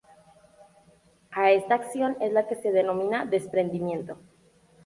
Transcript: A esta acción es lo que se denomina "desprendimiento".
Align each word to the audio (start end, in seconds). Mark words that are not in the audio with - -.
A 1.29 1.51
esta 1.51 1.75
acción 1.75 2.17
es 2.21 2.33
lo 2.33 2.47
que 2.47 2.55
se 2.55 2.71
denomina 2.71 3.25
"desprendimiento". 3.27 4.17